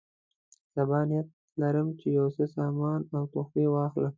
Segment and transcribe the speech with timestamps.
[0.73, 1.27] سبا نیت
[1.59, 4.09] لرم یو څه سامان او تحفې واخلم.